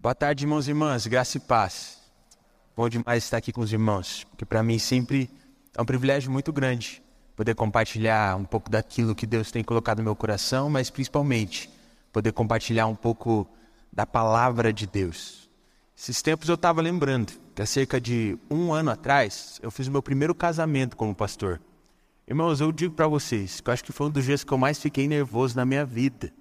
[0.00, 1.98] Boa tarde, irmãos e irmãs, graça e paz.
[2.76, 5.28] Bom demais estar aqui com os irmãos, porque para mim sempre
[5.76, 7.02] é um privilégio muito grande
[7.34, 11.68] poder compartilhar um pouco daquilo que Deus tem colocado no meu coração, mas principalmente
[12.12, 13.44] poder compartilhar um pouco
[13.92, 15.50] da palavra de Deus.
[15.98, 19.90] Esses tempos eu estava lembrando que há cerca de um ano atrás eu fiz o
[19.90, 21.60] meu primeiro casamento como pastor.
[22.24, 24.58] Irmãos, eu digo para vocês que eu acho que foi um dos dias que eu
[24.58, 26.32] mais fiquei nervoso na minha vida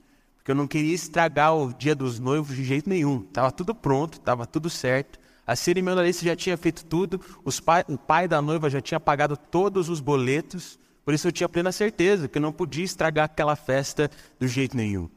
[0.48, 3.20] porque eu não queria estragar o dia dos noivos de jeito nenhum.
[3.20, 5.20] Tava tudo pronto, tava tudo certo.
[5.46, 7.20] A cerimonialista já tinha feito tudo,
[7.66, 11.50] pai, o pai da noiva já tinha pagado todos os boletos, por isso eu tinha
[11.50, 14.10] plena certeza que eu não podia estragar aquela festa
[14.40, 15.10] do jeito nenhum.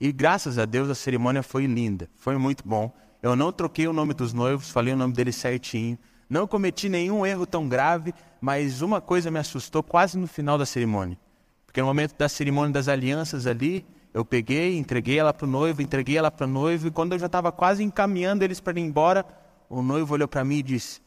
[0.00, 2.90] E graças a Deus a cerimônia foi linda, foi muito bom.
[3.22, 5.98] Eu não troquei o nome dos noivos, falei o nome deles certinho.
[6.30, 10.64] Não cometi nenhum erro tão grave, mas uma coisa me assustou quase no final da
[10.64, 11.18] cerimônia.
[11.66, 13.84] Porque no momento da cerimônia das alianças ali,
[14.18, 17.20] eu peguei, entreguei ela para o noivo, entreguei ela para o noivo, e quando eu
[17.20, 19.24] já estava quase encaminhando eles para ir embora,
[19.70, 21.00] o noivo olhou para mim e disse: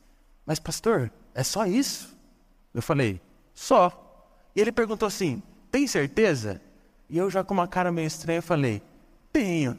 [0.45, 2.17] Mas, pastor, é só isso?
[2.73, 3.19] Eu falei:
[3.53, 3.97] Só.
[4.55, 6.61] E ele perguntou assim: Tem certeza?
[7.09, 8.81] E eu, já com uma cara meio estranha, falei:
[9.33, 9.77] Tenho.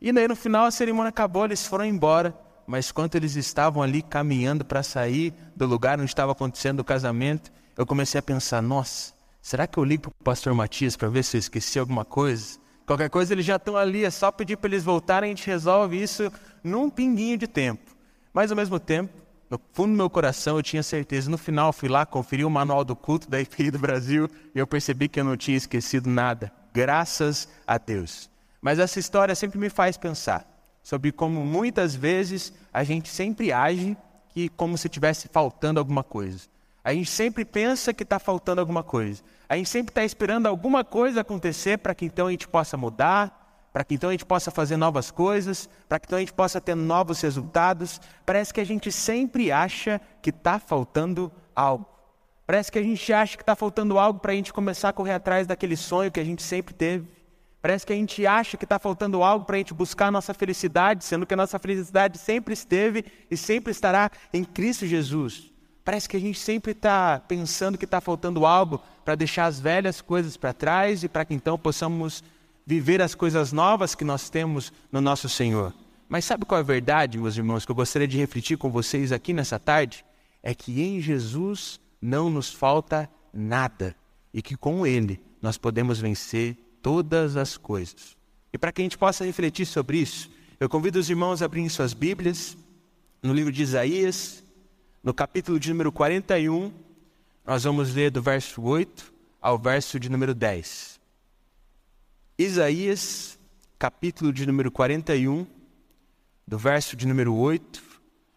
[0.00, 2.32] E daí no final a cerimônia acabou, eles foram embora.
[2.64, 7.50] Mas enquanto eles estavam ali caminhando para sair do lugar onde estava acontecendo o casamento,
[7.76, 11.24] eu comecei a pensar: Nossa Será que eu ligo para o pastor Matias para ver
[11.24, 12.60] se eu esqueci alguma coisa?
[12.86, 16.00] Qualquer coisa eles já estão ali, é só pedir para eles voltarem, a gente resolve
[16.00, 16.30] isso
[16.62, 17.94] num pinguinho de tempo.
[18.32, 19.12] Mas ao mesmo tempo,
[19.48, 21.30] no fundo do meu coração eu tinha certeza.
[21.30, 24.66] No final fui lá, conferi o manual do culto da IPI do Brasil e eu
[24.66, 26.50] percebi que eu não tinha esquecido nada.
[26.72, 28.30] Graças a Deus.
[28.60, 30.46] Mas essa história sempre me faz pensar
[30.82, 33.96] sobre como muitas vezes a gente sempre age
[34.30, 36.51] que como se tivesse faltando alguma coisa.
[36.84, 39.22] A gente sempre pensa que está faltando alguma coisa.
[39.48, 43.68] A gente sempre está esperando alguma coisa acontecer para que então a gente possa mudar,
[43.72, 46.60] para que então a gente possa fazer novas coisas, para que então a gente possa
[46.60, 48.00] ter novos resultados.
[48.26, 51.86] Parece que a gente sempre acha que está faltando algo.
[52.44, 55.12] Parece que a gente acha que está faltando algo para a gente começar a correr
[55.12, 57.08] atrás daquele sonho que a gente sempre teve.
[57.62, 60.34] Parece que a gente acha que está faltando algo para a gente buscar a nossa
[60.34, 65.51] felicidade, sendo que a nossa felicidade sempre esteve e sempre estará em Cristo Jesus.
[65.84, 70.00] Parece que a gente sempre está pensando que está faltando algo para deixar as velhas
[70.00, 72.22] coisas para trás e para que então possamos
[72.64, 75.74] viver as coisas novas que nós temos no nosso Senhor.
[76.08, 79.12] Mas sabe qual é a verdade, meus irmãos, que eu gostaria de refletir com vocês
[79.12, 80.04] aqui nessa tarde?
[80.42, 83.96] É que em Jesus não nos falta nada
[84.32, 88.16] e que com Ele nós podemos vencer todas as coisas.
[88.52, 91.68] E para que a gente possa refletir sobre isso, eu convido os irmãos a abrirem
[91.68, 92.56] suas Bíblias
[93.22, 94.44] no livro de Isaías,
[95.02, 96.72] no capítulo de número 41,
[97.44, 101.00] nós vamos ler do verso 8 ao verso de número 10.
[102.38, 103.36] Isaías,
[103.78, 105.44] capítulo de número 41,
[106.46, 107.82] do verso de número 8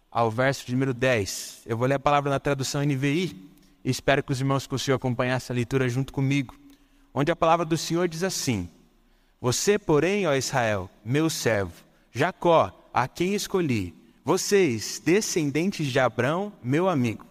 [0.09, 1.61] ao verso de número 10.
[1.67, 3.51] Eu vou ler a palavra na tradução NVI
[3.83, 6.55] e espero que os irmãos consigam acompanhar essa leitura junto comigo,
[7.13, 8.67] onde a palavra do Senhor diz assim:
[9.39, 11.73] Você, porém, ó Israel, meu servo,
[12.11, 13.93] Jacó, a quem escolhi,
[14.25, 17.23] vocês, descendentes de Abrão, meu amigo,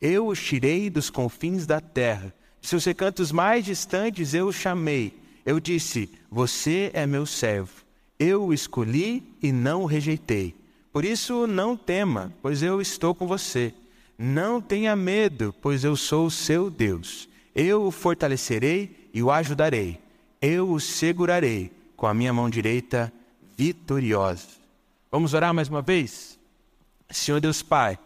[0.00, 5.16] eu os tirei dos confins da terra, de seus recantos mais distantes eu os chamei.
[5.46, 7.84] Eu disse: Você é meu servo.
[8.18, 10.56] Eu o escolhi e não o rejeitei.
[10.92, 13.72] Por isso, não tema, pois eu estou com você.
[14.18, 17.28] Não tenha medo, pois eu sou o seu Deus.
[17.54, 20.00] Eu o fortalecerei e o ajudarei.
[20.42, 23.12] Eu o segurarei com a minha mão direita
[23.56, 24.63] vitoriosa.
[25.14, 26.40] Vamos orar mais uma vez?
[27.08, 27.96] Senhor Deus Pai,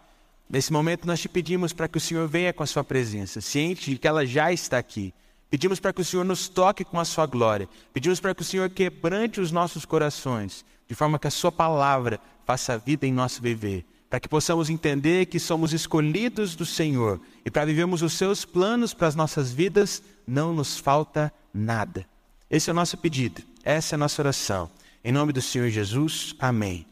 [0.46, 3.90] nesse momento nós te pedimos para que o Senhor venha com a sua presença, ciente
[3.90, 5.14] de que ela já está aqui.
[5.48, 7.66] Pedimos para que o Senhor nos toque com a sua glória.
[7.94, 12.20] Pedimos para que o Senhor quebrante os nossos corações, de forma que a sua palavra
[12.44, 13.86] faça vida em nosso viver.
[14.10, 18.92] Para que possamos entender que somos escolhidos do Senhor e para vivermos os seus planos
[18.92, 22.06] para as nossas vidas, não nos falta nada.
[22.50, 24.70] Esse é o nosso pedido, essa é a nossa oração.
[25.02, 26.87] Em nome do Senhor Jesus, amém.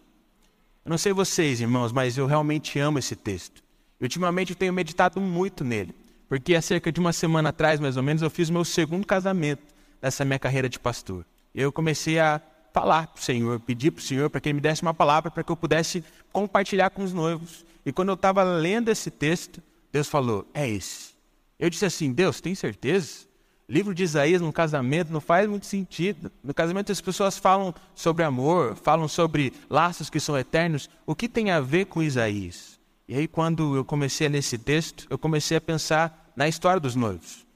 [0.87, 3.61] Eu não sei vocês, irmãos, mas eu realmente amo esse texto.
[4.00, 5.93] E ultimamente eu tenho meditado muito nele,
[6.29, 9.65] porque há cerca de uma semana atrás, mais ou menos, eu fiz meu segundo casamento
[10.00, 11.27] nessa minha carreira de pastor.
[11.53, 12.41] Eu comecei a
[12.73, 15.29] falar para o Senhor, pedir para o Senhor para que Ele me desse uma palavra
[15.29, 17.67] para que eu pudesse compartilhar com os noivos.
[17.85, 19.61] E quando eu estava lendo esse texto,
[19.91, 21.17] Deus falou: É esse.
[21.59, 23.25] Eu disse assim: Deus, tem certeza?
[23.68, 26.30] Livro de Isaías no casamento não faz muito sentido.
[26.42, 30.88] No casamento as pessoas falam sobre amor, falam sobre laços que são eternos.
[31.04, 32.78] O que tem a ver com Isaías?
[33.08, 36.80] E aí quando eu comecei a ler esse texto, eu comecei a pensar na história
[36.80, 37.46] dos noivos.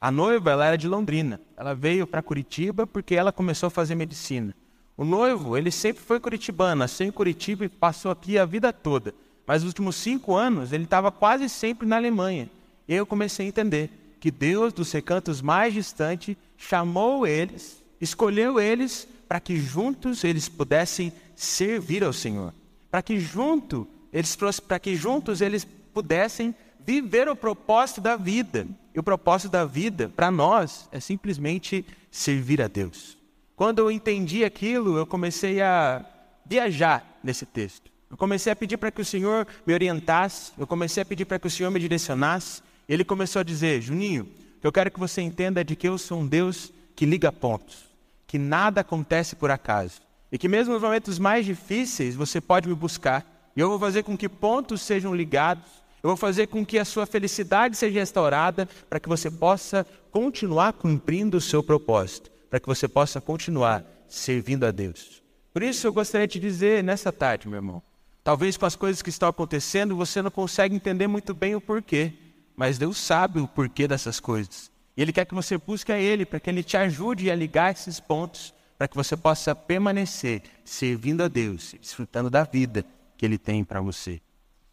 [0.00, 1.40] A noiva ela era de Londrina.
[1.56, 4.54] Ela veio para Curitiba porque ela começou a fazer medicina.
[4.96, 9.14] O noivo, ele sempre foi curitibano, nasceu em Curitiba e passou aqui a vida toda.
[9.46, 12.50] Mas nos últimos cinco anos, ele estava quase sempre na Alemanha.
[12.88, 13.90] E aí eu comecei a entender
[14.20, 21.12] que Deus, dos recantos mais distantes, chamou eles, escolheu eles para que juntos eles pudessem
[21.34, 22.52] servir ao Senhor,
[22.90, 24.36] para que junto eles
[24.66, 26.54] para que juntos eles pudessem
[26.86, 28.66] viver o propósito da vida.
[28.94, 33.18] E o propósito da vida para nós é simplesmente servir a Deus.
[33.54, 36.04] Quando eu entendi aquilo, eu comecei a
[36.44, 37.90] viajar nesse texto.
[38.10, 41.38] Eu comecei a pedir para que o Senhor me orientasse, eu comecei a pedir para
[41.38, 42.62] que o Senhor me direcionasse.
[42.88, 45.88] Ele começou a dizer: Juninho, o que eu quero que você entenda é de que
[45.88, 47.84] eu sou um Deus que liga pontos,
[48.26, 50.00] que nada acontece por acaso.
[50.30, 53.50] E que mesmo nos momentos mais difíceis você pode me buscar.
[53.56, 55.64] E eu vou fazer com que pontos sejam ligados,
[56.02, 60.74] eu vou fazer com que a sua felicidade seja restaurada, para que você possa continuar
[60.74, 65.22] cumprindo o seu propósito, para que você possa continuar servindo a Deus.
[65.54, 67.82] Por isso eu gostaria de dizer nessa tarde, meu irmão,
[68.26, 72.12] Talvez com as coisas que estão acontecendo você não consegue entender muito bem o porquê,
[72.56, 74.70] mas Deus sabe o porquê dessas coisas.
[74.96, 77.72] E Ele quer que você busque a Ele para que Ele te ajude a ligar
[77.72, 82.84] esses pontos, para que você possa permanecer servindo a Deus, desfrutando da vida
[83.16, 84.20] que Ele tem para você.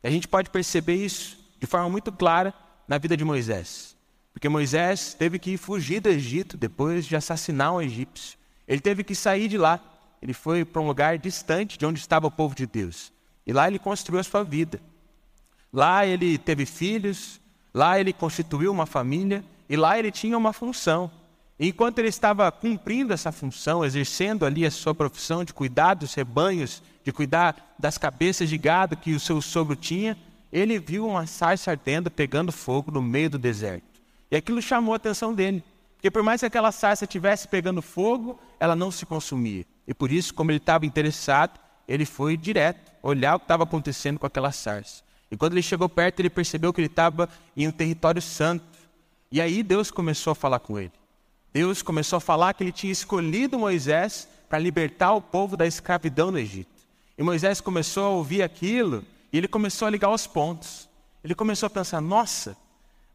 [0.02, 2.54] E a gente pode perceber isso de forma muito clara
[2.88, 3.96] na vida de Moisés.
[4.34, 8.38] Porque Moisés teve que fugir do Egito depois de assassinar um egípcio.
[8.68, 9.80] Ele teve que sair de lá.
[10.22, 13.12] Ele foi para um lugar distante de onde estava o povo de Deus.
[13.46, 14.82] E lá ele construiu a sua vida.
[15.72, 17.40] Lá ele teve filhos,
[17.74, 21.10] lá ele constituiu uma família e lá ele tinha uma função.
[21.60, 26.14] E enquanto ele estava cumprindo essa função, exercendo ali a sua profissão de cuidar dos
[26.14, 30.18] rebanhos, de cuidar das cabeças de gado que o seu sogro tinha,
[30.52, 34.02] ele viu uma sarça ardendo, pegando fogo no meio do deserto.
[34.30, 35.64] E aquilo chamou a atenção dele.
[35.96, 39.66] Porque por mais que aquela sarça estivesse pegando fogo, ela não se consumia.
[39.88, 44.20] E por isso, como ele estava interessado, ele foi direto olhar o que estava acontecendo
[44.20, 45.04] com aquela sarça.
[45.34, 47.28] E quando ele chegou perto, ele percebeu que ele estava
[47.58, 48.64] em um território santo.
[49.32, 50.92] E aí Deus começou a falar com ele.
[51.52, 56.30] Deus começou a falar que ele tinha escolhido Moisés para libertar o povo da escravidão
[56.30, 56.70] no Egito.
[57.18, 60.88] E Moisés começou a ouvir aquilo e ele começou a ligar os pontos.
[61.24, 62.56] Ele começou a pensar: nossa,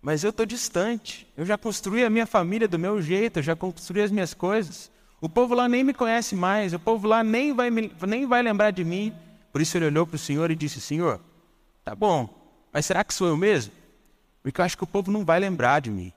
[0.03, 1.25] mas eu estou distante.
[1.37, 4.91] Eu já construí a minha família do meu jeito, eu já construí as minhas coisas.
[5.21, 8.43] O povo lá nem me conhece mais, o povo lá nem vai, me, nem vai
[8.43, 9.15] lembrar de mim.
[9.53, 11.21] Por isso ele olhou para o Senhor e disse: Senhor,
[11.89, 12.29] tá bom,
[12.71, 13.73] mas será que sou eu mesmo?
[14.43, 16.13] Porque eu acho que o povo não vai lembrar de mim.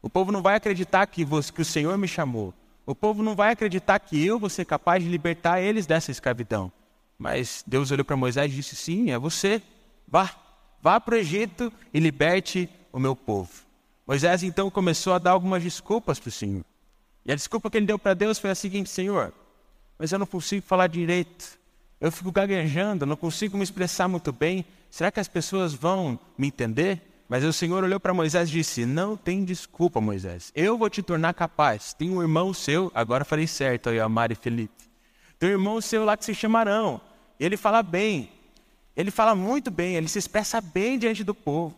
[0.00, 2.54] O povo não vai acreditar que, você, que o Senhor me chamou.
[2.86, 6.70] O povo não vai acreditar que eu vou ser capaz de libertar eles dessa escravidão.
[7.18, 9.60] Mas Deus olhou para Moisés e disse: Sim, é você.
[10.06, 10.30] Vá,
[10.80, 13.50] vá para o Egito e liberte o meu povo.
[14.06, 16.64] Moisés então começou a dar algumas desculpas para o Senhor.
[17.24, 19.32] E a desculpa que ele deu para Deus foi a seguinte: Senhor,
[19.98, 21.58] mas eu não consigo falar direito.
[22.00, 24.64] Eu fico gaguejando, não consigo me expressar muito bem.
[24.90, 27.02] Será que as pessoas vão me entender?
[27.28, 30.52] Mas o Senhor olhou para Moisés e disse: Não tem desculpa, Moisés.
[30.54, 31.92] Eu vou te tornar capaz.
[31.92, 34.84] Tem um irmão seu, agora falei certo aí, Amari e Felipe.
[35.38, 37.00] Tem um irmão seu lá que se chama Arão.
[37.40, 38.30] Ele fala bem.
[38.96, 41.76] Ele fala muito bem, ele se expressa bem diante do povo.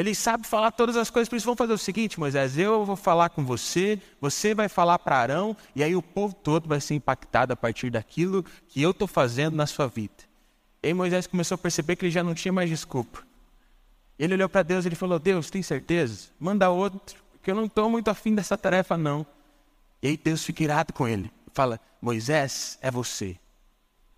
[0.00, 2.96] Ele sabe falar todas as coisas, por isso vamos fazer o seguinte, Moisés: eu vou
[2.96, 6.94] falar com você, você vai falar para Arão, e aí o povo todo vai ser
[6.94, 10.24] impactado a partir daquilo que eu estou fazendo na sua vida.
[10.82, 13.22] E aí Moisés começou a perceber que ele já não tinha mais desculpa.
[14.18, 16.30] Ele olhou para Deus e ele falou: Deus, tem certeza?
[16.40, 19.26] Manda outro, porque eu não estou muito afim dessa tarefa, não.
[20.02, 21.30] E aí Deus fica irado com ele.
[21.52, 23.36] Fala: Moisés, é você.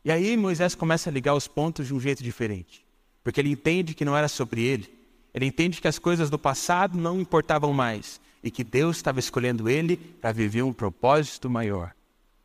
[0.04, 2.86] E aí Moisés começa a ligar os pontos de um jeito diferente.
[3.24, 5.01] Porque ele entende que não era sobre ele,
[5.34, 9.68] ele entende que as coisas do passado não importavam mais e que Deus estava escolhendo
[9.68, 11.92] ele para viver um propósito maior.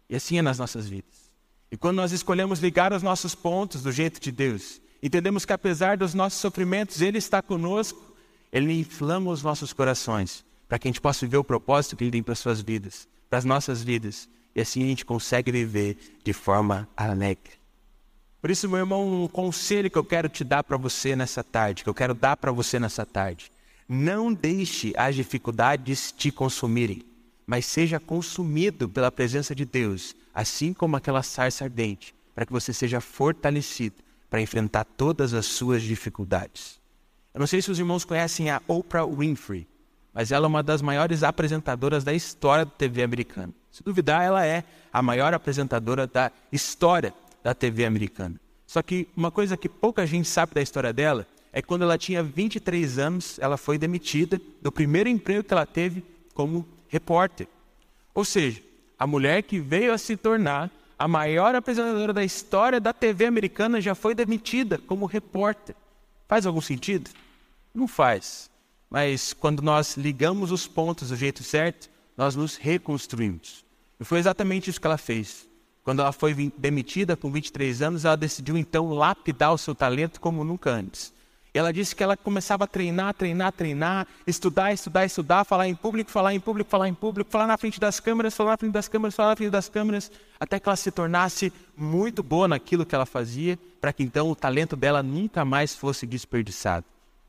[0.10, 1.28] E assim é nas nossas vidas.
[1.72, 5.98] E quando nós escolhemos ligar os nossos pontos do jeito de Deus, entendemos que apesar
[5.98, 8.16] dos nossos sofrimentos, Ele está conosco,
[8.54, 12.12] Ele inflama os nossos corações para que a gente possa viver o propósito que Ele
[12.12, 14.30] tem para as suas vidas, para as nossas vidas.
[14.56, 17.54] E assim a gente consegue viver de forma alegre.
[18.48, 21.84] Por isso, meu irmão, um conselho que eu quero te dar para você nessa tarde,
[21.84, 23.52] que eu quero dar para você nessa tarde.
[23.90, 27.04] Não deixe as dificuldades te consumirem,
[27.46, 32.72] mas seja consumido pela presença de Deus, assim como aquela sarça ardente, para que você
[32.72, 33.98] seja fortalecido
[34.30, 36.80] para enfrentar todas as suas dificuldades.
[37.34, 39.68] Eu não sei se os irmãos conhecem a Oprah Winfrey,
[40.14, 43.54] mas ela é uma das maiores apresentadoras da história da TV americana.
[43.70, 44.64] Se duvidar, ela é
[44.94, 47.14] a maior apresentadora da história
[47.44, 48.40] da TV americana.
[48.66, 51.98] Só que uma coisa que pouca gente sabe da história dela é que quando ela
[51.98, 56.04] tinha 23 anos, ela foi demitida do primeiro emprego que ela teve
[56.34, 57.48] como repórter.
[58.14, 58.62] Ou seja,
[59.00, 63.80] a mulher que veio a se tornar a maior apresentadora da história da TV americana
[63.80, 65.76] já foi demitida como repórter.
[66.28, 67.10] Faz algum sentido?
[67.74, 68.50] Não faz.
[68.90, 73.64] Mas quando nós ligamos os pontos do jeito certo, nós nos reconstruímos.
[74.00, 75.47] E foi exatamente isso que ela fez.
[75.88, 80.44] Quando ela foi demitida com 23 anos, ela decidiu então lapidar o seu talento como
[80.44, 81.14] nunca antes.
[81.54, 86.12] Ela disse que ela começava a treinar, treinar, treinar, estudar, estudar, estudar, falar em público,
[86.12, 88.90] falar em público, falar em público, falar na frente das câmeras, falar na frente das
[88.90, 92.94] câmeras, falar na frente das câmeras, até que ela se tornasse muito boa naquilo que
[92.94, 96.86] ela fazia, para que então o talento dela nunca mais fosse desperdiçado.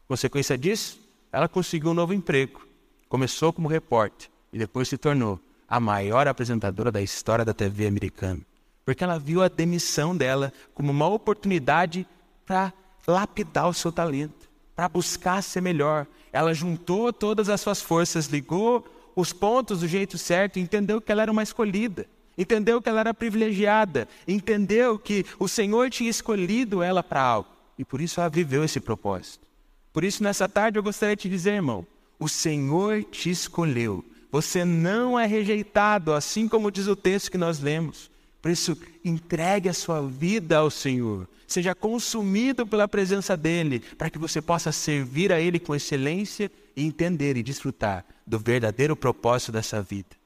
[0.09, 0.99] Consequência disso,
[1.31, 2.67] ela conseguiu um novo emprego.
[3.09, 5.39] Começou como repórter e depois se tornou
[5.69, 8.48] a maior apresentadora da história da TV americana.
[8.89, 12.07] Porque ela viu a demissão dela como uma oportunidade
[12.47, 12.73] para
[13.07, 16.07] lapidar o seu talento, para buscar ser melhor.
[16.33, 18.83] Ela juntou todas as suas forças, ligou
[19.15, 22.07] os pontos do jeito certo, entendeu que ela era uma escolhida,
[22.39, 27.51] entendeu que ela era privilegiada, entendeu que o Senhor tinha escolhido ela para algo.
[27.79, 29.47] E por isso ela viveu esse propósito.
[29.93, 31.87] Por isso, nessa tarde, eu gostaria de te dizer, irmão,
[32.19, 34.03] o Senhor te escolheu.
[34.33, 38.11] Você não é rejeitado, assim como diz o texto que nós lemos.
[38.41, 41.29] Por isso, entregue a sua vida ao Senhor.
[41.47, 46.85] Seja consumido pela presença dEle, para que você possa servir a Ele com excelência e
[46.85, 50.17] entender e desfrutar do verdadeiro propósito dessa vida.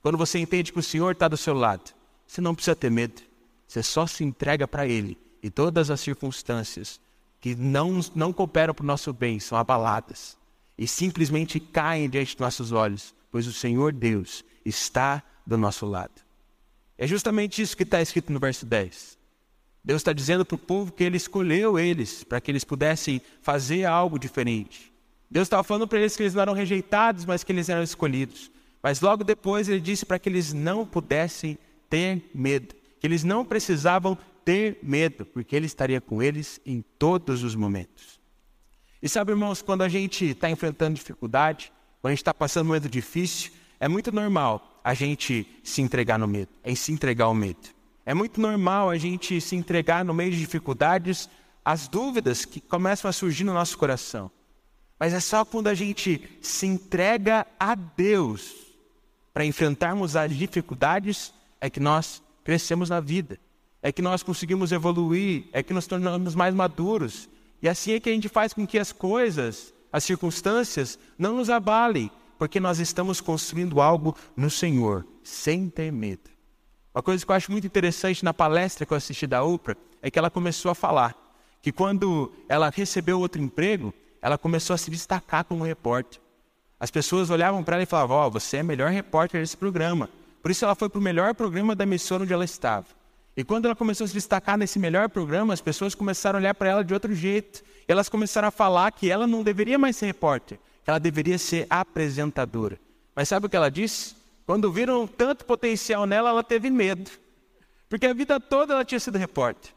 [0.00, 1.92] Quando você entende que o Senhor está do seu lado,
[2.26, 3.20] você não precisa ter medo.
[3.66, 7.00] Você só se entrega para Ele e todas as circunstâncias
[7.40, 10.36] que não, não cooperam para o nosso bem são abaladas
[10.76, 16.29] e simplesmente caem diante dos nossos olhos, pois o Senhor Deus está do nosso lado.
[17.00, 19.16] É justamente isso que está escrito no verso 10.
[19.82, 23.86] Deus está dizendo para o povo que Ele escolheu eles para que eles pudessem fazer
[23.86, 24.92] algo diferente.
[25.30, 28.50] Deus estava falando para eles que eles não eram rejeitados, mas que eles eram escolhidos.
[28.82, 31.56] Mas logo depois Ele disse para que eles não pudessem
[31.88, 37.42] ter medo, que eles não precisavam ter medo, porque Ele estaria com eles em todos
[37.42, 38.20] os momentos.
[39.02, 42.68] E sabe, irmãos, quando a gente está enfrentando dificuldade, quando a gente está passando um
[42.68, 47.34] momento difícil, é muito normal a gente se entregar no medo, é se entregar ao
[47.34, 47.68] medo.
[48.04, 51.28] É muito normal a gente se entregar no meio de dificuldades,
[51.64, 54.30] as dúvidas que começam a surgir no nosso coração.
[54.98, 58.54] Mas é só quando a gente se entrega a Deus
[59.32, 63.38] para enfrentarmos as dificuldades é que nós crescemos na vida,
[63.82, 67.28] é que nós conseguimos evoluir, é que nos tornamos mais maduros.
[67.62, 71.50] E assim é que a gente faz com que as coisas, as circunstâncias, não nos
[71.50, 72.10] abalem,
[72.40, 76.30] porque nós estamos construindo algo no Senhor, sem ter medo.
[76.94, 80.10] Uma coisa que eu acho muito interessante na palestra que eu assisti da Oprah é
[80.10, 81.14] que ela começou a falar
[81.60, 83.92] que quando ela recebeu outro emprego,
[84.22, 86.18] ela começou a se destacar como repórter.
[86.80, 89.58] As pessoas olhavam para ela e falavam: Ó, oh, você é a melhor repórter desse
[89.58, 90.08] programa.
[90.42, 92.86] Por isso ela foi para o melhor programa da emissora onde ela estava.
[93.36, 96.54] E quando ela começou a se destacar nesse melhor programa, as pessoas começaram a olhar
[96.54, 97.62] para ela de outro jeito.
[97.86, 102.78] Elas começaram a falar que ela não deveria mais ser repórter, ela deveria ser apresentadora.
[103.14, 104.14] Mas sabe o que ela disse?
[104.46, 107.10] Quando viram tanto potencial nela, ela teve medo.
[107.88, 109.72] Porque a vida toda ela tinha sido repórter.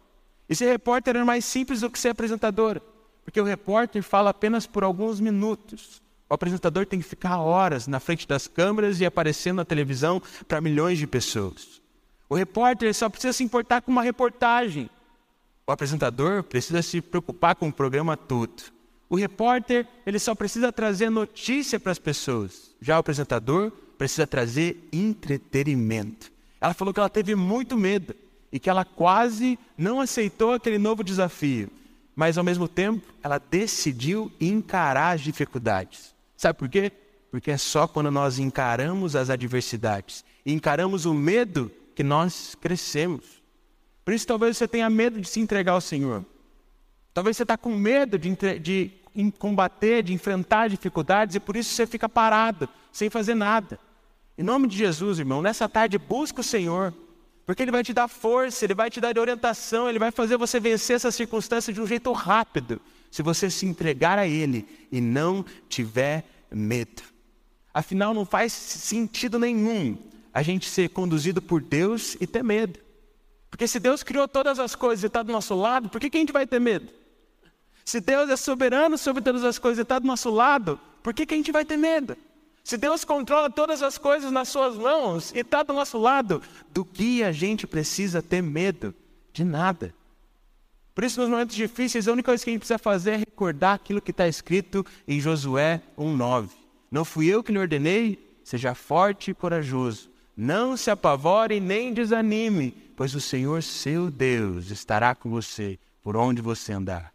[0.49, 2.81] E ser repórter era mais simples do que ser apresentadora.
[3.23, 6.01] Porque o repórter fala apenas por alguns minutos.
[6.29, 10.61] O apresentador tem que ficar horas na frente das câmeras e aparecendo na televisão para
[10.61, 11.81] milhões de pessoas.
[12.27, 14.89] O repórter só precisa se importar com uma reportagem.
[15.67, 18.63] O apresentador precisa se preocupar com o programa todo.
[19.13, 22.71] O repórter, ele só precisa trazer notícia para as pessoas.
[22.81, 26.31] Já o apresentador precisa trazer entretenimento.
[26.59, 28.15] Ela falou que ela teve muito medo
[28.51, 31.69] e que ela quase não aceitou aquele novo desafio.
[32.15, 36.15] Mas ao mesmo tempo, ela decidiu encarar as dificuldades.
[36.35, 36.91] Sabe por quê?
[37.29, 43.43] Porque é só quando nós encaramos as adversidades e encaramos o medo que nós crescemos.
[44.03, 46.25] Por isso, talvez você tenha medo de se entregar ao Senhor.
[47.13, 51.85] Talvez você está com medo de, de combater, de enfrentar dificuldades e por isso você
[51.85, 53.79] fica parado, sem fazer nada.
[54.37, 56.93] Em nome de Jesus, irmão, nessa tarde busca o Senhor,
[57.45, 60.59] porque Ele vai te dar força, Ele vai te dar orientação, Ele vai fazer você
[60.59, 65.45] vencer essa circunstância de um jeito rápido, se você se entregar a Ele e não
[65.69, 67.03] tiver medo.
[67.73, 69.97] Afinal, não faz sentido nenhum
[70.33, 72.79] a gente ser conduzido por Deus e ter medo.
[73.51, 76.17] Porque se Deus criou todas as coisas e está do nosso lado, por que, que
[76.17, 76.91] a gente vai ter medo?
[77.85, 81.25] Se Deus é soberano sobre todas as coisas e está do nosso lado, por que,
[81.25, 82.15] que a gente vai ter medo?
[82.63, 86.85] Se Deus controla todas as coisas nas suas mãos e está do nosso lado, do
[86.85, 88.95] que a gente precisa ter medo?
[89.33, 89.93] De nada.
[90.95, 93.75] Por isso, nos momentos difíceis, a única coisa que a gente precisa fazer é recordar
[93.75, 96.49] aquilo que está escrito em Josué 1,9.
[96.89, 100.09] Não fui eu que lhe ordenei, seja forte e corajoso.
[100.37, 106.41] Não se apavore nem desanime, pois o Senhor seu Deus estará com você por onde
[106.41, 107.12] você andar.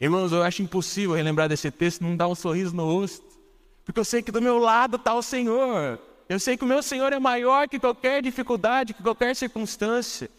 [0.00, 3.26] Irmãos, eu acho impossível relembrar desse texto e não dar um sorriso no rosto,
[3.84, 5.98] porque eu sei que do meu lado está o Senhor.
[6.28, 10.30] Eu sei que o meu Senhor é maior que qualquer dificuldade, que qualquer circunstância.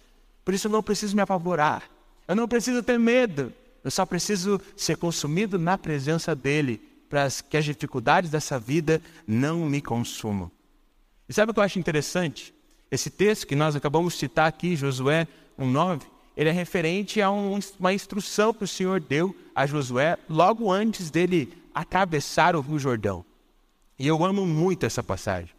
[0.43, 1.83] Por isso eu não preciso me apavorar.
[2.27, 3.53] Eu não preciso ter medo.
[3.83, 6.77] Eu só preciso ser consumido na presença dEle,
[7.09, 10.49] para que as dificuldades dessa vida não me consumam.
[11.27, 12.53] E sabe o que eu acho interessante?
[12.89, 15.27] Esse texto que nós acabamos de citar aqui, Josué
[15.59, 16.03] 1,9,
[16.35, 21.09] ele é referente a um, uma instrução que o Senhor deu a Josué logo antes
[21.09, 23.25] dele atravessar o Rio Jordão.
[23.99, 25.51] E eu amo muito essa passagem.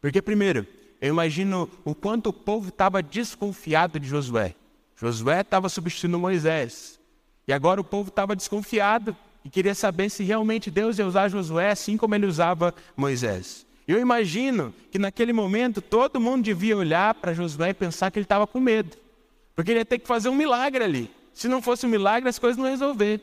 [0.00, 0.66] Porque, primeiro,
[1.00, 4.54] eu imagino o quanto o povo estava desconfiado de Josué.
[4.96, 6.98] Josué estava substituindo Moisés.
[7.46, 11.70] E agora o povo estava desconfiado e queria saber se realmente Deus ia usar Josué
[11.70, 13.66] assim como ele usava Moisés.
[13.86, 18.24] Eu imagino que naquele momento todo mundo devia olhar para Josué e pensar que ele
[18.24, 18.96] estava com medo.
[19.54, 21.10] Porque ele ia ter que fazer um milagre ali.
[21.34, 23.20] Se não fosse um milagre, as coisas não iam resolver.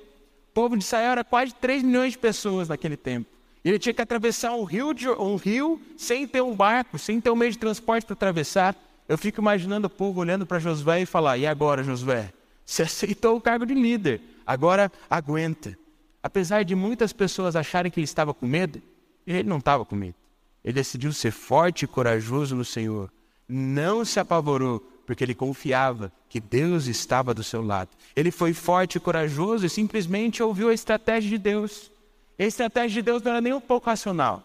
[0.49, 3.29] O povo de Israel era quase 3 milhões de pessoas naquele tempo.
[3.63, 7.29] Ele tinha que atravessar um rio, de, um rio sem ter um barco, sem ter
[7.29, 8.75] um meio de transporte para atravessar.
[9.07, 12.31] Eu fico imaginando o povo olhando para Josué e falar: E agora, Josué?
[12.65, 15.77] Você aceitou o cargo de líder, agora aguenta.
[16.21, 18.81] Apesar de muitas pessoas acharem que ele estava com medo,
[19.25, 20.15] ele não estava com medo.
[20.63, 23.11] Ele decidiu ser forte e corajoso no Senhor.
[23.47, 27.89] Não se apavorou, porque ele confiava que Deus estava do seu lado.
[28.15, 31.91] Ele foi forte e corajoso e simplesmente ouviu a estratégia de Deus.
[32.37, 34.43] A estratégia de Deus não era nem um pouco racional.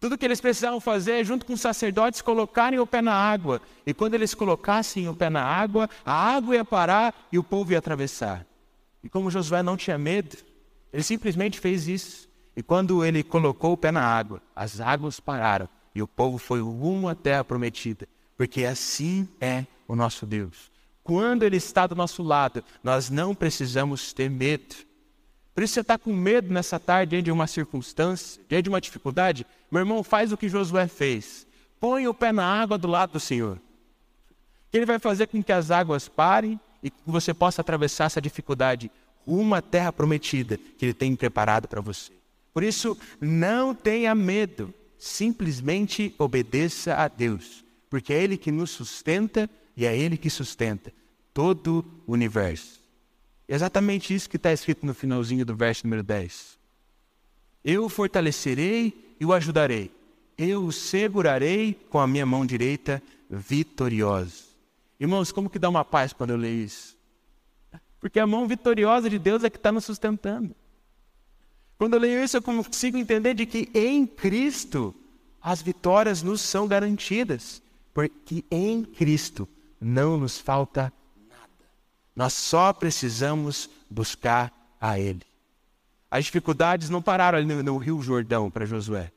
[0.00, 3.62] Tudo que eles precisavam fazer é, junto com os sacerdotes, colocarem o pé na água.
[3.86, 7.70] E quando eles colocassem o pé na água, a água ia parar e o povo
[7.70, 8.44] ia atravessar.
[9.04, 10.38] E como Josué não tinha medo,
[10.92, 12.28] ele simplesmente fez isso.
[12.56, 16.60] E quando ele colocou o pé na água, as águas pararam e o povo foi
[16.60, 18.08] rumo à terra prometida.
[18.38, 20.70] Porque assim é o nosso Deus.
[21.02, 24.76] Quando Ele está do nosso lado, nós não precisamos ter medo.
[25.54, 28.80] Por isso você está com medo nessa tarde diante de uma circunstância, diante de uma
[28.80, 29.44] dificuldade?
[29.70, 31.46] Meu irmão, faz o que Josué fez.
[31.80, 33.60] Põe o pé na água do lado do Senhor.
[34.72, 38.90] Ele vai fazer com que as águas parem e que você possa atravessar essa dificuldade
[39.56, 42.12] à terra prometida que Ele tem preparado para você.
[42.54, 49.48] Por isso, não tenha medo, simplesmente obedeça a Deus, porque é Ele que nos sustenta
[49.76, 50.92] e é Ele que sustenta
[51.32, 52.80] todo o universo.
[53.46, 56.58] É exatamente isso que está escrito no finalzinho do verso número 10.
[57.64, 59.90] Eu o fortalecerei e o ajudarei.
[60.36, 64.48] Eu o segurarei com a minha mão direita vitoriosa.
[65.00, 66.96] Irmãos, como que dá uma paz quando eu leio isso?
[68.00, 70.54] Porque a mão vitoriosa de Deus é que está nos sustentando.
[71.78, 74.94] Quando eu leio isso, eu consigo entender de que em Cristo
[75.40, 77.62] as vitórias nos são garantidas.
[77.98, 79.48] Porque em Cristo
[79.80, 80.92] não nos falta
[82.14, 85.22] nós só precisamos buscar a Ele.
[86.08, 89.10] As dificuldades não pararam ali no, no Rio Jordão para Josué.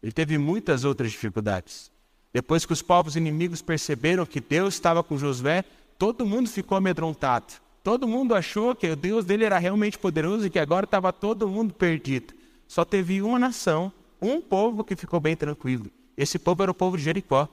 [0.00, 1.90] Ele teve muitas outras dificuldades.
[2.32, 5.64] Depois que os povos inimigos perceberam que Deus estava com Josué,
[5.98, 7.54] todo mundo ficou amedrontado.
[7.82, 11.48] Todo mundo achou que o Deus dele era realmente poderoso e que agora estava todo
[11.48, 12.34] mundo perdido.
[12.68, 15.90] Só teve uma nação, um povo que ficou bem tranquilo.
[16.16, 17.48] Esse povo era o povo de Jericó.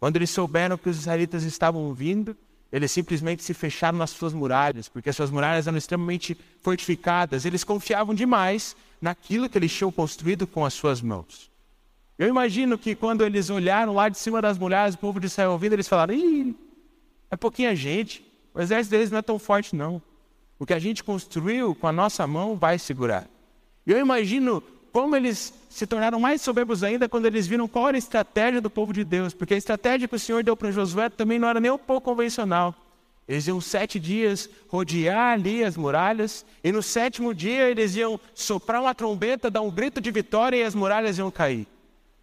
[0.00, 2.36] Quando eles souberam que os israelitas estavam vindo,
[2.70, 7.44] eles simplesmente se fecharam nas suas muralhas, porque as suas muralhas eram extremamente fortificadas.
[7.44, 11.50] Eles confiavam demais naquilo que eles tinham construído com as suas mãos.
[12.18, 15.52] Eu imagino que quando eles olharam lá de cima das muralhas, o povo de Israel
[15.52, 16.54] ouvindo, eles falaram: Ih,
[17.30, 20.02] é pouquinha gente, o exército deles não é tão forte, não.
[20.58, 23.28] O que a gente construiu com a nossa mão vai segurar.
[23.86, 24.62] Eu imagino
[25.00, 28.68] como eles se tornaram mais soberbos ainda quando eles viram qual era a estratégia do
[28.68, 31.60] povo de Deus, porque a estratégia que o Senhor deu para Josué também não era
[31.60, 32.74] nem um pouco convencional.
[33.28, 38.82] Eles iam sete dias rodear ali as muralhas, e no sétimo dia eles iam soprar
[38.82, 41.64] uma trombeta, dar um grito de vitória e as muralhas iam cair.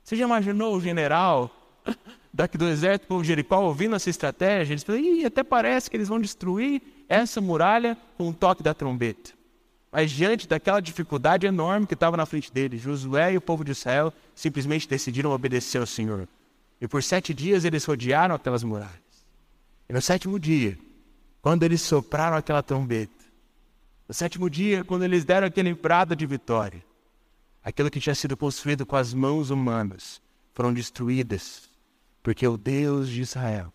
[0.03, 1.49] Você já imaginou o general
[2.33, 4.73] daqui do exército, povo de Jericó, ouvindo essa estratégia?
[4.73, 9.34] Eles Ih, até parece que eles vão destruir essa muralha com o toque da trombeta.
[9.95, 13.71] Mas diante daquela dificuldade enorme que estava na frente deles, Josué e o povo de
[13.71, 16.27] Israel simplesmente decidiram obedecer ao Senhor.
[16.81, 18.99] E por sete dias eles rodearam aquelas muralhas.
[19.87, 20.77] E no sétimo dia,
[21.41, 23.23] quando eles sopraram aquela trombeta,
[24.05, 26.83] no sétimo dia, quando eles deram aquele brado de vitória,
[27.63, 30.21] aquilo que tinha sido construído com as mãos humanas
[30.53, 31.69] foram destruídas,
[32.21, 33.71] porque o Deus de Israel,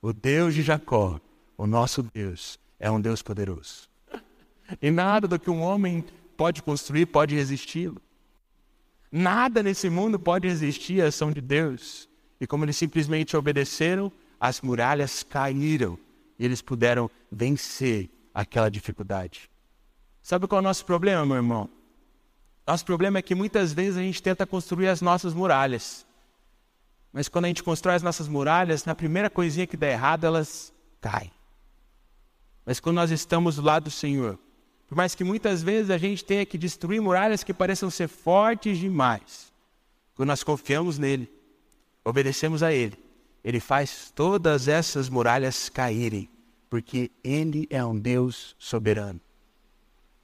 [0.00, 1.20] o Deus de Jacó,
[1.58, 3.92] o nosso Deus, é um Deus poderoso.
[4.80, 6.04] E nada do que um homem
[6.36, 8.00] pode construir pode resisti-lo.
[9.10, 12.08] Nada nesse mundo pode resistir à ação de Deus.
[12.40, 15.98] E como eles simplesmente obedeceram, as muralhas caíram
[16.38, 19.48] e eles puderam vencer aquela dificuldade.
[20.20, 21.70] Sabe qual é o nosso problema, meu irmão?
[22.66, 26.06] Nosso problema é que muitas vezes a gente tenta construir as nossas muralhas.
[27.12, 30.72] Mas quando a gente constrói as nossas muralhas, na primeira coisinha que dá errado, elas
[31.00, 31.30] caem.
[32.66, 34.38] Mas quando nós estamos do lado do Senhor,
[34.94, 38.78] por mais que muitas vezes a gente tenha que destruir muralhas que pareçam ser fortes
[38.78, 39.52] demais,
[40.14, 41.28] quando nós confiamos nele,
[42.04, 42.96] obedecemos a ele,
[43.42, 46.28] ele faz todas essas muralhas caírem,
[46.70, 49.20] porque ele é um Deus soberano.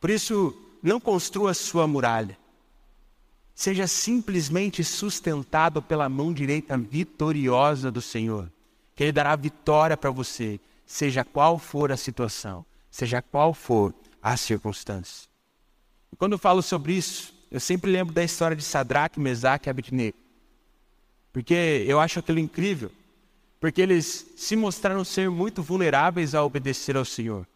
[0.01, 2.39] Por isso, não construa sua muralha.
[3.53, 8.49] Seja simplesmente sustentado pela mão direita vitoriosa do Senhor,
[8.95, 14.37] que Ele dará vitória para você, seja qual for a situação, seja qual for a
[14.37, 15.29] circunstância.
[16.13, 19.71] E quando eu falo sobre isso, eu sempre lembro da história de Sadraque, Mesaque e
[19.71, 20.17] Abednego.
[21.33, 22.91] Porque eu acho aquilo incrível.
[23.59, 27.47] Porque eles se mostraram ser muito vulneráveis a obedecer ao Senhor.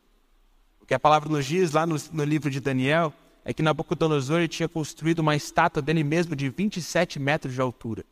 [0.81, 3.12] O que a palavra nos diz lá no, no livro de Daniel
[3.44, 8.05] é que Nabucodonosor tinha construído uma estátua dele mesmo de 27 metros de altura.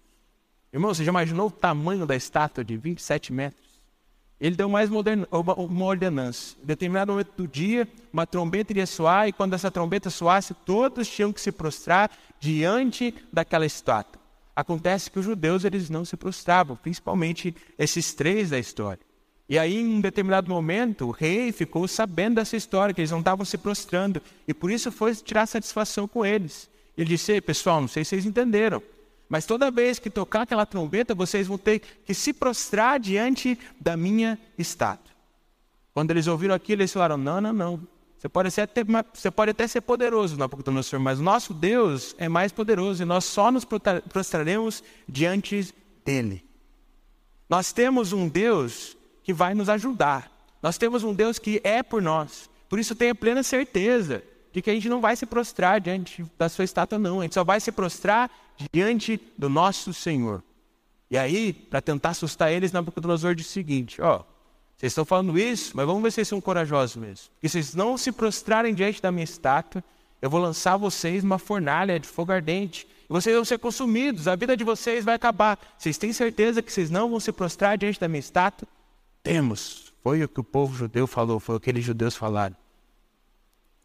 [0.73, 3.72] Irmão, você já imaginou o tamanho da estátua de 27 metros?
[4.43, 6.57] Ele deu mais uma ordenança.
[6.61, 11.09] Em determinado momento do dia, uma trombeta iria soar, e quando essa trombeta soasse, todos
[11.09, 14.21] tinham que se prostrar diante daquela estátua.
[14.57, 18.99] Acontece que os judeus eles não se prostravam, principalmente esses três da história.
[19.49, 23.21] E aí, em um determinado momento, o rei ficou sabendo dessa história, que eles não
[23.21, 26.69] estavam se prostrando, e por isso foi tirar satisfação com eles.
[26.99, 28.83] Ele disse: pessoal, não sei se vocês entenderam,
[29.33, 33.97] mas toda vez que tocar aquela trombeta, vocês vão ter que se prostrar diante da
[33.97, 35.11] minha estátua.
[35.95, 37.89] Quando eles ouviram aquilo, eles falaram: Não, não, não.
[38.19, 42.29] Você pode, ser até, você pode até ser poderoso, Nabucodonosor, mas o nosso Deus é
[42.29, 46.45] mais poderoso e nós só nos prostraremos diante dele.
[47.49, 50.31] Nós temos um Deus que vai nos ajudar.
[50.63, 52.51] Nós temos um Deus que é por nós.
[52.69, 56.51] Por isso tenha plena certeza de que a gente não vai se prostrar diante da
[56.51, 57.21] sua estátua, não.
[57.21, 58.31] A gente só vai se prostrar
[58.73, 60.43] diante do nosso Senhor.
[61.11, 64.23] E aí, para tentar assustar eles, Nabucodonosor disse o seguinte: Ó,
[64.77, 67.31] vocês estão falando isso, mas vamos ver se vocês são corajosos mesmo.
[67.35, 69.85] Porque se vocês não se prostrarem diante da minha estátua,
[70.21, 72.87] eu vou lançar vocês numa fornalha de fogo ardente.
[73.09, 75.59] E vocês vão ser consumidos, a vida de vocês vai acabar.
[75.77, 78.67] Vocês têm certeza que vocês não vão se prostrar diante da minha estátua?
[79.23, 79.93] Temos.
[80.03, 82.57] Foi o que o povo judeu falou, foi o que aqueles judeus falaram.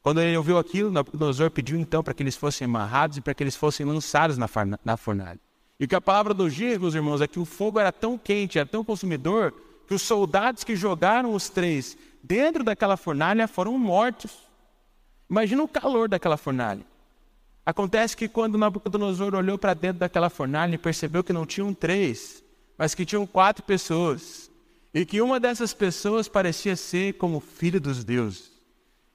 [0.08, 3.44] Quando ele ouviu aquilo, Nabucodonosor pediu então para que eles fossem amarrados e para que
[3.44, 5.38] eles fossem lançados na fornalha.
[5.78, 8.18] E o que a palavra nos diz, meus irmãos, é que o fogo era tão
[8.18, 9.54] quente, era tão consumidor,
[9.86, 14.32] que os soldados que jogaram os três dentro daquela fornalha foram mortos.
[15.30, 16.86] Imagina o calor daquela fornalha.
[17.66, 22.42] Acontece que quando Nabucodonosor olhou para dentro daquela fornalha e percebeu que não tinham três,
[22.78, 24.50] mas que tinham quatro pessoas,
[24.94, 28.56] e que uma dessas pessoas parecia ser como filho dos deuses.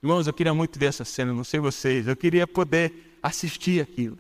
[0.03, 4.19] Irmãos, eu queria muito ver essa cena, não sei vocês, eu queria poder assistir aquilo.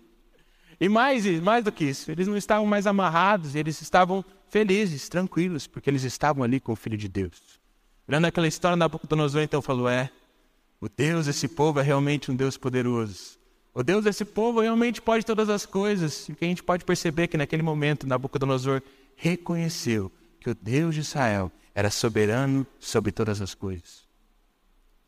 [0.81, 5.67] E mais, mais do que isso, eles não estavam mais amarrados, eles estavam felizes, tranquilos,
[5.67, 7.61] porque eles estavam ali com o Filho de Deus.
[8.07, 10.09] Olhando aquela história, Nabucodonosor então falou: É,
[10.81, 13.37] o Deus desse povo é realmente um Deus poderoso.
[13.75, 16.29] O Deus desse povo realmente pode todas as coisas.
[16.29, 18.83] E o que a gente pode perceber é que naquele momento Nabucodonosor
[19.17, 24.02] reconheceu que o Deus de Israel era soberano sobre todas as coisas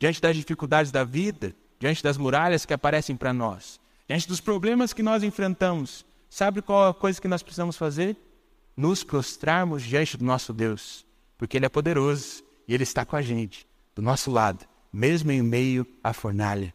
[0.05, 4.93] diante das dificuldades da vida, diante das muralhas que aparecem para nós, diante dos problemas
[4.93, 8.15] que nós enfrentamos, sabe qual a coisa que nós precisamos fazer?
[8.77, 11.07] Nos prostrarmos diante do nosso Deus,
[11.39, 15.41] porque Ele é poderoso e Ele está com a gente, do nosso lado, mesmo em
[15.41, 16.75] meio à fornalha.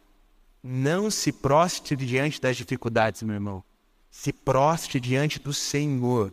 [0.60, 3.62] Não se prostre diante das dificuldades, meu irmão.
[4.10, 6.32] Se prostre diante do Senhor,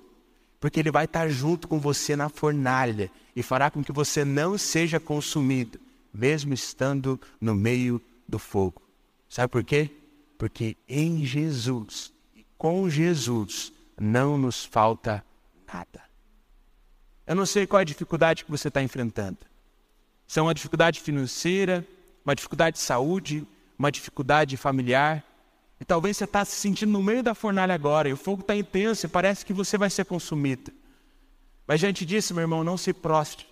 [0.59, 4.57] porque Ele vai estar junto com você na fornalha e fará com que você não
[4.57, 5.79] seja consumido
[6.17, 8.81] mesmo estando no meio do fogo.
[9.29, 9.91] Sabe por quê?
[10.37, 15.23] Porque em Jesus e com Jesus não nos falta
[15.71, 16.01] nada.
[17.25, 19.37] Eu não sei qual é a dificuldade que você está enfrentando.
[20.25, 21.85] Se é uma dificuldade financeira,
[22.25, 23.45] uma dificuldade de saúde,
[23.77, 25.23] uma dificuldade familiar.
[25.79, 28.55] E talvez você está se sentindo no meio da fornalha agora, e o fogo está
[28.55, 30.71] intenso e parece que você vai ser consumido.
[31.67, 33.45] Mas diante disso, meu irmão, não se prostre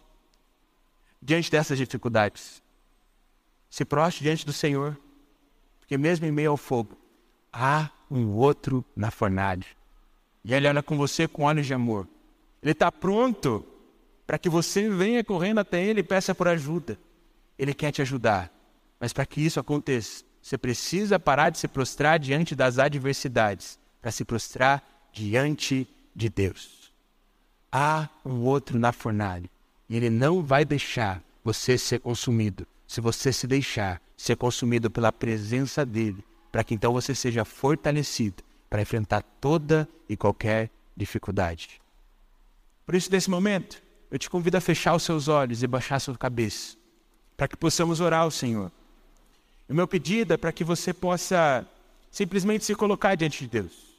[1.26, 2.62] diante dessas dificuldades.
[3.68, 4.96] Se prostre diante do Senhor,
[5.80, 6.96] porque mesmo em meio ao fogo,
[7.52, 9.66] há um outro na fornalha.
[10.44, 12.08] E ele olha com você com olhos de amor.
[12.62, 13.66] Ele está pronto
[14.28, 16.98] para que você venha correndo até ele e peça por ajuda.
[17.58, 18.52] Ele quer te ajudar.
[19.00, 24.12] Mas para que isso aconteça, você precisa parar de se prostrar diante das adversidades, para
[24.12, 26.94] se prostrar diante de Deus.
[27.72, 29.50] há um outro na fornalha.
[29.90, 35.12] E ele não vai deixar você ser consumido se você se deixar ser consumido pela
[35.12, 41.82] presença dele, para que então você seja fortalecido para enfrentar toda e qualquer dificuldade.
[42.86, 46.00] Por isso, nesse momento, eu te convido a fechar os seus olhos e baixar a
[46.00, 46.78] sua cabeça,
[47.36, 48.72] para que possamos orar ao Senhor.
[49.68, 51.68] O meu pedido é para que você possa
[52.12, 53.96] simplesmente se colocar diante de Deus.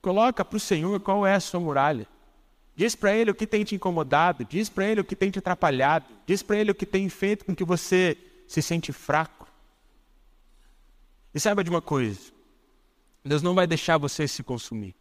[0.00, 2.08] Coloca para o Senhor qual é a sua muralha.
[2.76, 5.38] Diz para Ele o que tem te incomodado, diz para Ele o que tem te
[5.38, 8.16] atrapalhado, diz para Ele o que tem feito com que você
[8.48, 9.46] se sente fraco.
[11.32, 12.20] E saiba de uma coisa:
[13.24, 14.94] Deus não vai deixar você se consumir.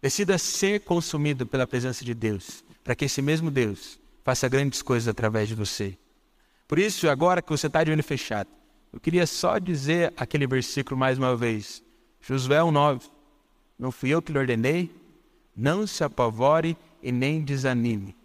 [0.00, 5.08] Decida ser consumido pela presença de Deus, para que esse mesmo Deus faça grandes coisas
[5.08, 5.96] através de você.
[6.66, 8.48] Por isso, agora que você está de olho fechado,
[8.92, 11.82] eu queria só dizer aquele versículo mais uma vez.
[12.20, 13.10] Josué 1,9.
[13.78, 14.90] Não fui eu que lhe ordenei?
[15.56, 18.16] Não se apavore e nem desanime.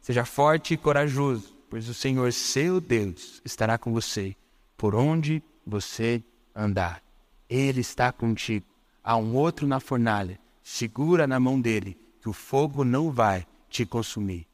[0.00, 4.36] Seja forte e corajoso, pois o Senhor, seu Deus, estará com você
[4.76, 6.22] por onde você
[6.54, 7.02] andar.
[7.48, 8.66] Ele está contigo.
[9.02, 10.38] Há um outro na fornalha.
[10.62, 14.46] Segura na mão dele, que o fogo não vai te consumir.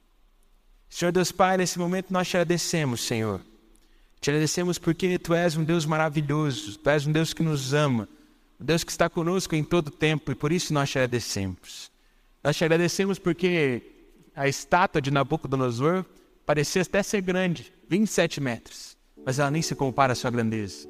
[0.89, 3.41] Senhor Deus Pai, nesse momento nós te agradecemos, Senhor
[4.23, 8.09] te agradecemos porque tu és um Deus maravilhoso, tu és um Deus que nos ama,
[8.63, 11.91] Deus que está conosco em todo tempo e por isso nós te agradecemos.
[12.43, 13.83] Nós te agradecemos porque
[14.35, 16.05] a estátua de Nabucodonosor
[16.47, 20.89] parecia até ser grande, 27 metros, mas ela nem se compara à sua grandeza.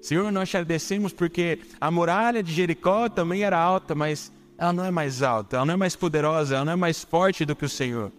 [0.00, 4.84] Senhor, nós te agradecemos porque a muralha de Jericó também era alta, mas ela não
[4.84, 7.64] é mais alta, ela não é mais poderosa, ela não é mais forte do que
[7.64, 8.12] o Senhor.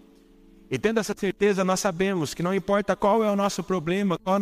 [0.69, 4.35] E tendo essa certeza, nós sabemos que não importa qual é o nosso problema, qual
[4.35, 4.39] é a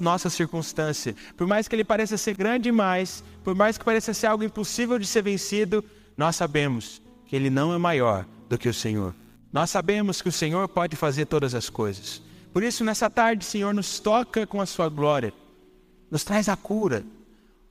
[0.00, 4.26] nossa, circunstância, por mais que ele pareça ser grande demais, por mais que pareça ser
[4.26, 5.84] algo impossível de ser vencido,
[6.16, 9.14] nós sabemos que ele não é maior do que o Senhor.
[9.52, 12.20] Nós sabemos que o Senhor pode fazer todas as coisas.
[12.52, 15.32] Por isso, nessa tarde, Senhor, nos toca com a sua glória,
[16.10, 17.04] nos traz a cura,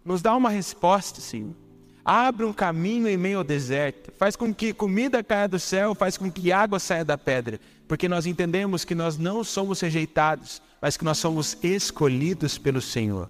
[0.03, 1.53] nos dá uma resposta, Senhor.
[2.03, 6.17] Abre um caminho em meio ao deserto, faz com que comida caia do céu, faz
[6.17, 10.97] com que água saia da pedra, porque nós entendemos que nós não somos rejeitados, mas
[10.97, 13.29] que nós somos escolhidos pelo Senhor.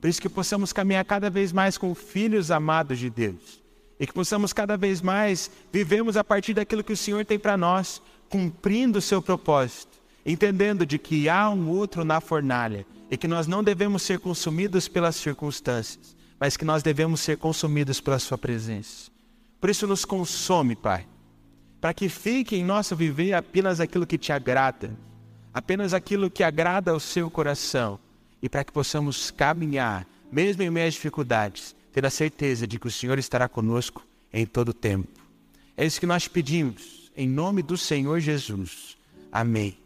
[0.00, 3.62] Por isso que possamos caminhar cada vez mais como filhos amados de Deus.
[4.00, 7.56] E que possamos cada vez mais vivemos a partir daquilo que o Senhor tem para
[7.56, 13.28] nós, cumprindo o seu propósito, entendendo de que há um outro na fornalha e que
[13.28, 18.36] nós não devemos ser consumidos pelas circunstâncias, mas que nós devemos ser consumidos pela Sua
[18.36, 19.12] presença.
[19.60, 21.06] Por isso, nos consome, Pai,
[21.80, 24.90] para que fique em nosso viver apenas aquilo que te agrada,
[25.54, 27.96] apenas aquilo que agrada ao seu coração,
[28.42, 32.88] e para que possamos caminhar, mesmo em meio às dificuldades, ter a certeza de que
[32.88, 35.06] o Senhor estará conosco em todo o tempo.
[35.76, 38.96] É isso que nós pedimos, em nome do Senhor Jesus.
[39.30, 39.78] Amém.